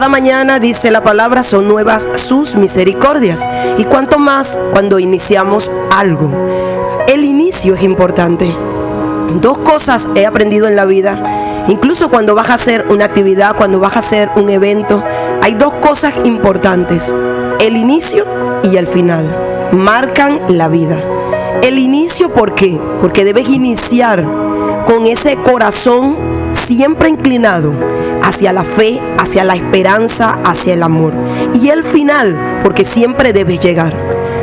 Cada 0.00 0.08
mañana, 0.08 0.58
dice 0.60 0.90
la 0.90 1.02
palabra, 1.02 1.42
son 1.42 1.68
nuevas 1.68 2.08
sus 2.14 2.54
misericordias. 2.54 3.46
Y 3.76 3.84
cuanto 3.84 4.18
más 4.18 4.58
cuando 4.72 4.98
iniciamos 4.98 5.70
algo. 5.90 6.32
El 7.06 7.22
inicio 7.22 7.74
es 7.74 7.82
importante. 7.82 8.50
Dos 9.42 9.58
cosas 9.58 10.08
he 10.14 10.24
aprendido 10.24 10.68
en 10.68 10.74
la 10.74 10.86
vida. 10.86 11.64
Incluso 11.68 12.08
cuando 12.08 12.34
vas 12.34 12.48
a 12.48 12.54
hacer 12.54 12.86
una 12.88 13.04
actividad, 13.04 13.54
cuando 13.56 13.78
vas 13.78 13.94
a 13.94 13.98
hacer 13.98 14.30
un 14.36 14.48
evento, 14.48 15.04
hay 15.42 15.52
dos 15.52 15.74
cosas 15.74 16.14
importantes. 16.24 17.14
El 17.60 17.76
inicio 17.76 18.24
y 18.62 18.78
el 18.78 18.86
final. 18.86 19.68
Marcan 19.70 20.40
la 20.48 20.68
vida. 20.68 20.96
El 21.62 21.78
inicio, 21.78 22.30
¿por 22.30 22.54
qué? 22.54 22.80
Porque 23.02 23.22
debes 23.26 23.50
iniciar 23.50 24.24
con 24.86 25.04
ese 25.04 25.36
corazón 25.36 26.16
siempre 26.52 27.10
inclinado 27.10 27.74
hacia 28.22 28.52
la 28.52 28.64
fe, 28.64 29.00
hacia 29.18 29.44
la 29.44 29.54
esperanza, 29.54 30.38
hacia 30.44 30.74
el 30.74 30.82
amor. 30.82 31.14
Y 31.54 31.68
el 31.68 31.84
final, 31.84 32.60
porque 32.62 32.84
siempre 32.84 33.32
debes 33.32 33.60
llegar. 33.60 33.94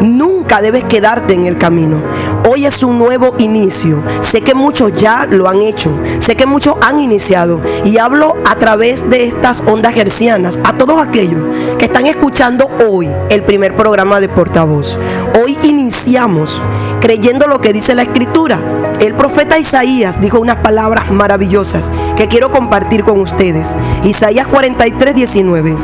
Nunca 0.00 0.62
debes 0.62 0.84
quedarte 0.84 1.34
en 1.34 1.44
el 1.44 1.58
camino. 1.58 2.02
Hoy 2.48 2.64
es 2.64 2.82
un 2.82 2.98
nuevo 2.98 3.34
inicio. 3.38 4.02
Sé 4.20 4.40
que 4.40 4.54
muchos 4.54 4.94
ya 4.94 5.26
lo 5.26 5.46
han 5.46 5.60
hecho. 5.60 5.90
Sé 6.20 6.36
que 6.36 6.46
muchos 6.46 6.76
han 6.80 7.00
iniciado. 7.00 7.60
Y 7.84 7.98
hablo 7.98 8.36
a 8.46 8.56
través 8.56 9.08
de 9.10 9.24
estas 9.24 9.62
ondas 9.66 9.92
gercianas 9.92 10.58
a 10.64 10.72
todos 10.72 11.06
aquellos 11.06 11.42
que 11.76 11.84
están 11.84 12.06
escuchando 12.06 12.70
hoy 12.88 13.10
el 13.28 13.42
primer 13.42 13.76
programa 13.76 14.20
de 14.20 14.30
portavoz. 14.30 14.98
Hoy 15.42 15.58
iniciamos 15.64 16.60
creyendo 17.00 17.46
lo 17.46 17.60
que 17.60 17.72
dice 17.72 17.94
la 17.94 18.02
escritura. 18.02 18.60
El 19.00 19.14
profeta 19.14 19.58
Isaías 19.58 20.20
dijo 20.20 20.38
unas 20.38 20.56
palabras 20.56 21.10
maravillosas 21.10 21.90
que 22.16 22.28
quiero 22.28 22.50
compartir 22.50 23.02
con 23.04 23.20
ustedes. 23.20 23.74
Isaías 24.04 24.46
43, 24.46 25.14
19. 25.14 25.76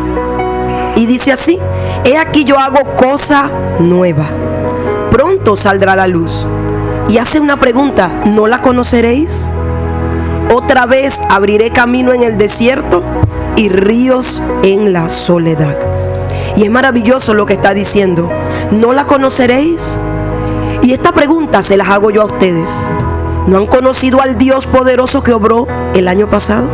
Y 0.96 1.06
dice 1.06 1.32
así, 1.32 1.58
he 2.04 2.16
aquí 2.16 2.44
yo 2.44 2.58
hago 2.58 2.94
cosa 2.96 3.50
nueva. 3.80 4.26
Pronto 5.10 5.56
saldrá 5.56 5.96
la 5.96 6.06
luz. 6.06 6.46
Y 7.08 7.18
hace 7.18 7.40
una 7.40 7.58
pregunta, 7.58 8.08
¿no 8.24 8.46
la 8.46 8.60
conoceréis? 8.60 9.50
Otra 10.52 10.86
vez 10.86 11.20
abriré 11.28 11.70
camino 11.70 12.12
en 12.12 12.22
el 12.22 12.38
desierto 12.38 13.02
y 13.56 13.68
ríos 13.68 14.42
en 14.62 14.92
la 14.92 15.08
soledad. 15.08 15.76
Y 16.56 16.64
es 16.64 16.70
maravilloso 16.70 17.34
lo 17.34 17.46
que 17.46 17.54
está 17.54 17.74
diciendo. 17.74 18.30
¿No 18.70 18.92
la 18.92 19.06
conoceréis? 19.06 19.98
Y 20.82 20.92
esta 20.92 21.12
pregunta 21.12 21.62
se 21.62 21.76
las 21.76 21.88
hago 21.88 22.10
yo 22.10 22.22
a 22.22 22.26
ustedes. 22.26 22.70
¿No 23.46 23.58
han 23.58 23.66
conocido 23.66 24.20
al 24.20 24.38
Dios 24.38 24.66
poderoso 24.66 25.22
que 25.22 25.32
obró 25.32 25.66
el 25.94 26.08
año 26.08 26.28
pasado? 26.28 26.68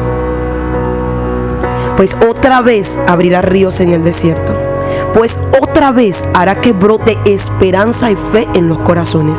Pues 1.96 2.16
otra 2.28 2.62
vez 2.62 2.98
abrirá 3.06 3.42
ríos 3.42 3.80
en 3.80 3.92
el 3.92 4.02
desierto. 4.02 4.54
Pues 5.14 5.38
otra 5.60 5.92
vez 5.92 6.24
hará 6.34 6.60
que 6.60 6.72
brote 6.72 7.18
esperanza 7.24 8.10
y 8.10 8.16
fe 8.16 8.48
en 8.54 8.68
los 8.68 8.78
corazones. 8.78 9.38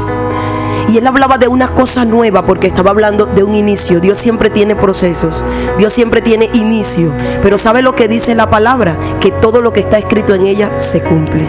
Y 0.89 0.98
él 0.98 1.08
hablaba 1.08 1.38
de 1.38 1.48
una 1.48 1.70
cosa 1.70 2.06
nueva 2.06 2.45
porque 2.45 2.67
estaba 2.67 2.92
hablando 2.92 3.26
de 3.26 3.44
un 3.44 3.56
inicio. 3.56 4.00
Dios 4.00 4.17
siempre 4.17 4.50
tiene 4.50 4.76
procesos. 4.76 5.44
Dios 5.78 5.94
siempre 5.94 6.22
tiene 6.22 6.50
inicio. 6.53 7.14
Pero 7.42 7.58
¿sabe 7.58 7.81
lo 7.81 7.95
que 7.95 8.08
dice 8.08 8.36
la 8.36 8.50
palabra? 8.50 8.98
Que 9.20 9.31
todo 9.31 9.61
lo 9.61 9.73
que 9.73 9.80
está 9.80 9.98
escrito 9.98 10.36
en 10.36 10.45
ella 10.45 10.80
se 10.80 11.02
cumple. 11.02 11.48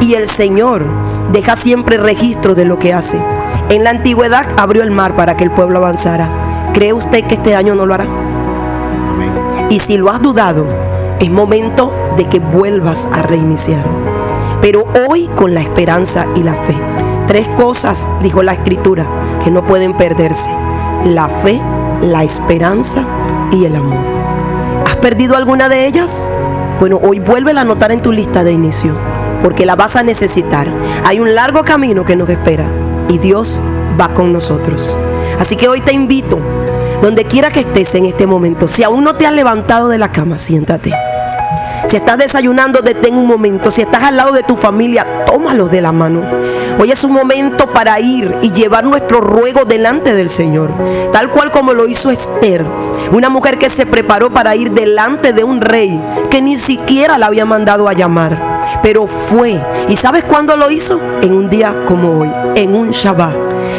Y 0.00 0.14
el 0.14 0.28
Señor 0.28 0.84
deja 1.32 1.56
siempre 1.56 1.96
registro 1.96 2.54
de 2.54 2.64
lo 2.64 2.78
que 2.78 2.92
hace. 2.92 3.18
En 3.70 3.84
la 3.84 3.90
antigüedad 3.90 4.46
abrió 4.56 4.82
el 4.82 4.90
mar 4.90 5.16
para 5.16 5.36
que 5.36 5.44
el 5.44 5.50
pueblo 5.50 5.78
avanzara. 5.78 6.70
¿Cree 6.74 6.92
usted 6.92 7.24
que 7.24 7.36
este 7.36 7.54
año 7.54 7.74
no 7.74 7.86
lo 7.86 7.94
hará? 7.94 8.06
Y 9.70 9.80
si 9.80 9.96
lo 9.96 10.10
has 10.10 10.20
dudado, 10.20 10.66
es 11.20 11.30
momento 11.30 11.92
de 12.16 12.26
que 12.26 12.38
vuelvas 12.38 13.08
a 13.12 13.22
reiniciar. 13.22 13.84
Pero 14.60 14.84
hoy 15.08 15.28
con 15.34 15.54
la 15.54 15.62
esperanza 15.62 16.26
y 16.36 16.42
la 16.42 16.54
fe. 16.54 16.93
Tres 17.26 17.48
cosas, 17.56 18.06
dijo 18.22 18.42
la 18.42 18.52
escritura, 18.52 19.06
que 19.42 19.50
no 19.50 19.64
pueden 19.64 19.96
perderse. 19.96 20.50
La 21.04 21.28
fe, 21.28 21.60
la 22.02 22.22
esperanza 22.24 23.06
y 23.50 23.64
el 23.64 23.76
amor. 23.76 24.04
¿Has 24.86 24.96
perdido 24.96 25.36
alguna 25.36 25.68
de 25.68 25.86
ellas? 25.86 26.30
Bueno, 26.80 26.98
hoy 27.02 27.18
vuelve 27.18 27.52
a 27.52 27.60
anotar 27.60 27.92
en 27.92 28.02
tu 28.02 28.12
lista 28.12 28.44
de 28.44 28.52
inicio 28.52 28.94
porque 29.44 29.66
la 29.66 29.76
vas 29.76 29.96
a 29.96 30.02
necesitar. 30.02 30.68
Hay 31.04 31.20
un 31.20 31.34
largo 31.34 31.64
camino 31.64 32.04
que 32.04 32.16
nos 32.16 32.28
espera 32.30 32.66
y 33.08 33.18
Dios 33.18 33.58
va 34.00 34.08
con 34.14 34.32
nosotros. 34.32 34.90
Así 35.38 35.56
que 35.56 35.68
hoy 35.68 35.82
te 35.82 35.92
invito, 35.92 36.38
donde 37.02 37.24
quiera 37.26 37.50
que 37.50 37.60
estés 37.60 37.94
en 37.94 38.06
este 38.06 38.26
momento, 38.26 38.68
si 38.68 38.82
aún 38.82 39.04
no 39.04 39.16
te 39.16 39.26
has 39.26 39.34
levantado 39.34 39.88
de 39.88 39.98
la 39.98 40.12
cama, 40.12 40.38
siéntate. 40.38 40.92
Si 41.86 41.96
estás 41.96 42.18
desayunando, 42.18 42.80
detén 42.80 43.16
un 43.16 43.26
momento. 43.26 43.70
Si 43.70 43.82
estás 43.82 44.02
al 44.02 44.16
lado 44.16 44.32
de 44.32 44.42
tu 44.42 44.56
familia, 44.56 45.24
tómalo 45.26 45.68
de 45.68 45.80
la 45.80 45.92
mano. 45.92 46.22
Hoy 46.78 46.90
es 46.90 47.04
un 47.04 47.12
momento 47.12 47.68
para 47.72 48.00
ir 48.00 48.36
y 48.42 48.50
llevar 48.52 48.84
nuestro 48.84 49.20
ruego 49.20 49.64
delante 49.64 50.14
del 50.14 50.30
Señor. 50.30 50.70
Tal 51.12 51.30
cual 51.30 51.50
como 51.50 51.72
lo 51.72 51.86
hizo 51.86 52.10
Esther. 52.10 52.64
Una 53.12 53.28
mujer 53.28 53.58
que 53.58 53.70
se 53.70 53.86
preparó 53.86 54.30
para 54.30 54.56
ir 54.56 54.72
delante 54.72 55.32
de 55.32 55.44
un 55.44 55.60
rey 55.60 56.00
que 56.30 56.40
ni 56.40 56.58
siquiera 56.58 57.18
la 57.18 57.26
había 57.26 57.44
mandado 57.44 57.88
a 57.88 57.92
llamar 57.92 58.54
pero 58.82 59.06
fue. 59.06 59.60
¿Y 59.88 59.96
sabes 59.96 60.24
cuándo 60.24 60.56
lo 60.56 60.70
hizo? 60.70 61.00
En 61.22 61.32
un 61.32 61.48
día 61.48 61.84
como 61.86 62.20
hoy, 62.20 62.30
en 62.54 62.74
un 62.74 62.90
Shabbat, 62.90 63.34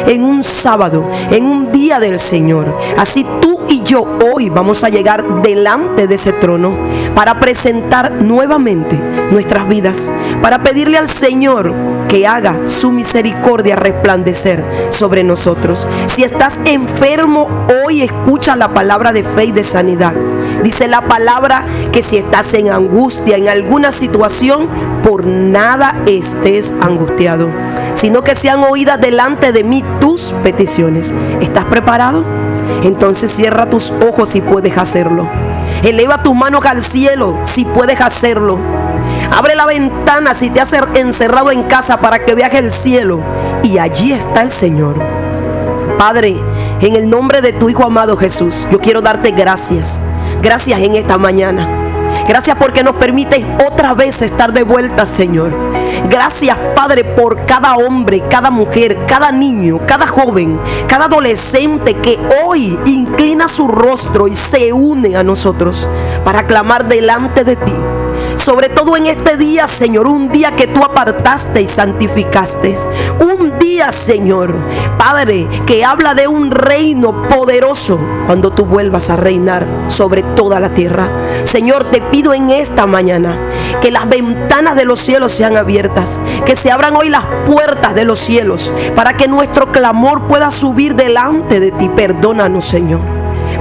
en 0.06 0.24
un 0.24 0.42
sábado, 0.44 1.08
en 1.30 1.46
un 1.46 1.72
día 1.72 2.00
del 2.00 2.18
Señor. 2.18 2.76
Así 2.96 3.24
tú 3.40 3.60
y 3.68 3.82
hoy 4.02 4.50
vamos 4.50 4.84
a 4.84 4.88
llegar 4.88 5.42
delante 5.42 6.06
de 6.06 6.14
ese 6.14 6.32
trono 6.32 6.76
para 7.14 7.38
presentar 7.40 8.12
nuevamente 8.12 8.96
nuestras 9.30 9.68
vidas, 9.68 10.10
para 10.42 10.62
pedirle 10.62 10.98
al 10.98 11.08
Señor 11.08 11.72
que 12.08 12.26
haga 12.26 12.66
su 12.66 12.92
misericordia 12.92 13.76
resplandecer 13.76 14.64
sobre 14.90 15.24
nosotros. 15.24 15.86
Si 16.06 16.24
estás 16.24 16.60
enfermo, 16.64 17.48
hoy 17.84 18.02
escucha 18.02 18.56
la 18.56 18.72
palabra 18.72 19.12
de 19.12 19.24
fe 19.24 19.46
y 19.46 19.52
de 19.52 19.64
sanidad. 19.64 20.14
Dice 20.62 20.88
la 20.88 21.02
palabra 21.02 21.64
que 21.92 22.02
si 22.02 22.16
estás 22.16 22.54
en 22.54 22.70
angustia, 22.70 23.36
en 23.36 23.48
alguna 23.48 23.92
situación, 23.92 24.68
por 25.02 25.26
nada 25.26 26.02
estés 26.06 26.72
angustiado, 26.80 27.50
sino 27.94 28.22
que 28.22 28.34
sean 28.34 28.62
oídas 28.64 29.00
delante 29.00 29.52
de 29.52 29.64
mí 29.64 29.84
tus 30.00 30.32
peticiones. 30.42 31.12
¿Estás 31.40 31.64
preparado? 31.64 32.45
Entonces 32.82 33.30
cierra 33.30 33.68
tus 33.68 33.92
ojos 34.06 34.30
si 34.30 34.40
puedes 34.40 34.76
hacerlo. 34.76 35.28
Eleva 35.82 36.22
tus 36.22 36.34
manos 36.34 36.64
al 36.64 36.82
cielo 36.82 37.38
si 37.42 37.64
puedes 37.64 38.00
hacerlo. 38.00 38.58
Abre 39.30 39.54
la 39.54 39.66
ventana 39.66 40.34
si 40.34 40.50
te 40.50 40.60
has 40.60 40.72
encerrado 40.94 41.50
en 41.50 41.64
casa 41.64 41.98
para 41.98 42.24
que 42.24 42.34
veas 42.34 42.54
el 42.54 42.72
cielo. 42.72 43.20
Y 43.62 43.78
allí 43.78 44.12
está 44.12 44.42
el 44.42 44.50
Señor. 44.50 44.96
Padre, 45.98 46.36
en 46.80 46.94
el 46.94 47.08
nombre 47.08 47.40
de 47.40 47.52
tu 47.52 47.68
Hijo 47.68 47.84
amado 47.84 48.16
Jesús, 48.16 48.66
yo 48.70 48.78
quiero 48.78 49.00
darte 49.00 49.30
gracias. 49.30 49.98
Gracias 50.42 50.80
en 50.80 50.94
esta 50.94 51.18
mañana. 51.18 51.68
Gracias 52.28 52.56
porque 52.58 52.82
nos 52.82 52.96
permites 52.96 53.44
otra 53.66 53.94
vez 53.94 54.20
estar 54.22 54.52
de 54.52 54.62
vuelta, 54.62 55.06
Señor. 55.06 55.65
Gracias, 56.08 56.56
Padre, 56.74 57.04
por 57.04 57.46
cada 57.46 57.76
hombre, 57.76 58.22
cada 58.28 58.50
mujer, 58.50 58.98
cada 59.06 59.32
niño, 59.32 59.80
cada 59.86 60.06
joven, 60.06 60.60
cada 60.86 61.06
adolescente 61.06 61.94
que 61.94 62.18
hoy 62.44 62.78
inclina 62.84 63.48
su 63.48 63.68
rostro 63.68 64.28
y 64.28 64.34
se 64.34 64.72
une 64.72 65.16
a 65.16 65.22
nosotros 65.22 65.88
para 66.24 66.46
clamar 66.46 66.88
delante 66.88 67.44
de 67.44 67.56
ti 67.56 67.72
sobre 68.34 68.68
todo 68.68 68.96
en 68.96 69.06
este 69.06 69.36
día, 69.36 69.66
Señor, 69.66 70.06
un 70.06 70.30
día 70.30 70.52
que 70.56 70.66
tú 70.66 70.82
apartaste 70.84 71.62
y 71.62 71.66
santificaste. 71.66 72.76
Un 73.20 73.58
día, 73.58 73.92
Señor, 73.92 74.54
Padre, 74.98 75.48
que 75.66 75.84
habla 75.84 76.14
de 76.14 76.28
un 76.28 76.50
reino 76.50 77.28
poderoso 77.28 77.98
cuando 78.26 78.50
tú 78.50 78.66
vuelvas 78.66 79.10
a 79.10 79.16
reinar 79.16 79.66
sobre 79.88 80.22
toda 80.22 80.60
la 80.60 80.70
tierra. 80.74 81.08
Señor, 81.44 81.90
te 81.90 82.00
pido 82.00 82.34
en 82.34 82.50
esta 82.50 82.86
mañana 82.86 83.38
que 83.80 83.90
las 83.90 84.08
ventanas 84.08 84.76
de 84.76 84.84
los 84.84 85.00
cielos 85.00 85.32
sean 85.32 85.56
abiertas, 85.56 86.20
que 86.44 86.56
se 86.56 86.70
abran 86.70 86.96
hoy 86.96 87.08
las 87.08 87.24
puertas 87.46 87.94
de 87.94 88.04
los 88.04 88.18
cielos 88.18 88.72
para 88.94 89.14
que 89.14 89.28
nuestro 89.28 89.72
clamor 89.72 90.26
pueda 90.26 90.50
subir 90.50 90.94
delante 90.94 91.60
de 91.60 91.70
ti. 91.72 91.88
Perdónanos, 91.88 92.64
Señor. 92.64 93.15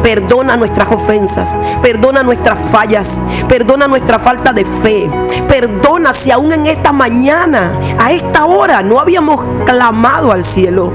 Perdona 0.06 0.56
nuestras 0.56 0.92
ofensas, 0.92 1.58
perdona 1.82 2.22
nuestras 2.22 2.60
fallas, 2.70 3.20
perdona 3.50 3.88
nuestra 3.88 4.20
falta 4.20 4.54
de 4.54 4.64
fe. 4.64 5.10
Perdona 5.48 6.14
si 6.14 6.30
aún 6.30 6.54
en 6.54 6.68
esta 6.68 6.92
mañana, 6.92 7.72
a 7.98 8.12
esta 8.12 8.46
hora, 8.46 8.84
no 8.84 9.00
habíamos 9.00 9.44
clamado 9.66 10.32
al 10.32 10.46
cielo. 10.46 10.94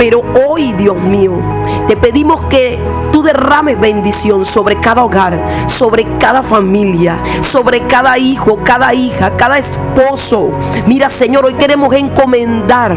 Pero 0.00 0.22
hoy, 0.48 0.72
Dios 0.72 0.96
mío, 0.96 1.32
te 1.86 1.94
pedimos 1.94 2.40
que 2.48 2.78
tú 3.12 3.22
derrames 3.22 3.78
bendición 3.78 4.46
sobre 4.46 4.80
cada 4.80 5.04
hogar, 5.04 5.38
sobre 5.66 6.06
cada 6.18 6.42
familia, 6.42 7.22
sobre 7.42 7.82
cada 7.82 8.16
hijo, 8.16 8.60
cada 8.64 8.94
hija, 8.94 9.36
cada 9.36 9.58
esposo. 9.58 10.52
Mira, 10.86 11.10
Señor, 11.10 11.44
hoy 11.44 11.52
queremos 11.52 11.94
encomendar 11.94 12.96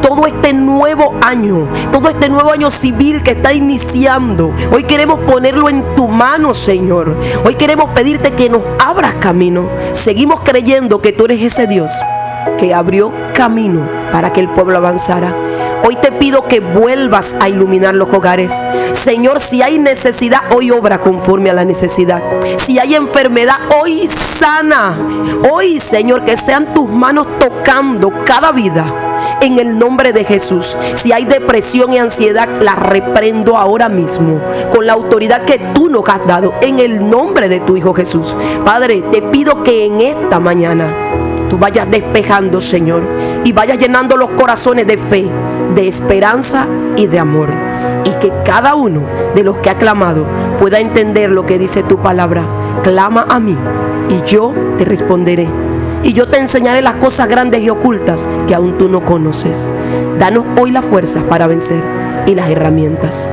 todo 0.00 0.28
este 0.28 0.52
nuevo 0.52 1.16
año, 1.22 1.66
todo 1.90 2.08
este 2.08 2.28
nuevo 2.28 2.52
año 2.52 2.70
civil 2.70 3.24
que 3.24 3.32
está 3.32 3.52
iniciando. 3.52 4.54
Hoy 4.70 4.84
queremos 4.84 5.18
ponerlo 5.28 5.68
en 5.68 5.82
tu 5.96 6.06
mano, 6.06 6.54
Señor. 6.54 7.16
Hoy 7.44 7.56
queremos 7.56 7.90
pedirte 7.96 8.30
que 8.30 8.48
nos 8.48 8.62
abras 8.78 9.14
camino. 9.14 9.68
Seguimos 9.92 10.42
creyendo 10.42 11.02
que 11.02 11.10
tú 11.10 11.24
eres 11.24 11.42
ese 11.42 11.66
Dios 11.66 11.90
que 12.58 12.72
abrió 12.72 13.12
camino 13.34 13.88
para 14.12 14.32
que 14.32 14.38
el 14.38 14.48
pueblo 14.50 14.78
avanzara. 14.78 15.34
Hoy 15.86 15.96
te 15.96 16.10
pido 16.12 16.48
que 16.48 16.60
vuelvas 16.60 17.36
a 17.40 17.50
iluminar 17.50 17.94
los 17.94 18.08
hogares. 18.08 18.54
Señor, 18.92 19.40
si 19.40 19.60
hay 19.62 19.78
necesidad, 19.78 20.40
hoy 20.54 20.70
obra 20.70 20.98
conforme 20.98 21.50
a 21.50 21.52
la 21.52 21.66
necesidad. 21.66 22.22
Si 22.56 22.78
hay 22.78 22.94
enfermedad, 22.94 23.56
hoy 23.78 24.08
sana. 24.08 24.96
Hoy, 25.52 25.80
Señor, 25.80 26.24
que 26.24 26.38
sean 26.38 26.72
tus 26.72 26.88
manos 26.88 27.26
tocando 27.38 28.10
cada 28.24 28.50
vida 28.52 28.86
en 29.42 29.58
el 29.58 29.78
nombre 29.78 30.14
de 30.14 30.24
Jesús. 30.24 30.74
Si 30.94 31.12
hay 31.12 31.26
depresión 31.26 31.92
y 31.92 31.98
ansiedad, 31.98 32.48
la 32.62 32.76
reprendo 32.76 33.58
ahora 33.58 33.90
mismo 33.90 34.40
con 34.72 34.86
la 34.86 34.94
autoridad 34.94 35.44
que 35.44 35.58
tú 35.74 35.90
nos 35.90 36.08
has 36.08 36.26
dado 36.26 36.54
en 36.62 36.78
el 36.78 37.10
nombre 37.10 37.50
de 37.50 37.60
tu 37.60 37.76
Hijo 37.76 37.92
Jesús. 37.92 38.34
Padre, 38.64 39.02
te 39.12 39.20
pido 39.20 39.62
que 39.62 39.84
en 39.84 40.00
esta 40.00 40.40
mañana 40.40 40.94
tú 41.50 41.58
vayas 41.58 41.90
despejando, 41.90 42.60
Señor, 42.60 43.06
y 43.44 43.52
vayas 43.52 43.78
llenando 43.78 44.16
los 44.16 44.30
corazones 44.30 44.86
de 44.86 44.96
fe, 44.96 45.28
de 45.74 45.88
esperanza 45.88 46.66
y 46.96 47.06
de 47.06 47.18
amor. 47.18 47.50
Y 48.04 48.10
que 48.20 48.32
cada 48.44 48.74
uno 48.74 49.02
de 49.34 49.42
los 49.42 49.58
que 49.58 49.70
ha 49.70 49.78
clamado 49.78 50.26
pueda 50.58 50.78
entender 50.78 51.30
lo 51.30 51.46
que 51.46 51.58
dice 51.58 51.82
tu 51.82 51.98
palabra. 51.98 52.46
Clama 52.82 53.26
a 53.28 53.40
mí 53.40 53.56
y 54.08 54.28
yo 54.28 54.54
te 54.78 54.84
responderé. 54.84 55.48
Y 56.02 56.12
yo 56.12 56.28
te 56.28 56.38
enseñaré 56.38 56.82
las 56.82 56.96
cosas 56.96 57.28
grandes 57.28 57.62
y 57.62 57.70
ocultas 57.70 58.28
que 58.46 58.54
aún 58.54 58.76
tú 58.76 58.88
no 58.88 59.04
conoces. 59.04 59.70
Danos 60.18 60.44
hoy 60.60 60.70
las 60.70 60.84
fuerzas 60.84 61.22
para 61.24 61.46
vencer 61.46 61.82
y 62.26 62.34
las 62.34 62.50
herramientas. 62.50 63.30